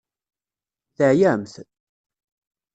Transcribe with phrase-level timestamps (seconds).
[0.95, 1.53] Teɛyamt?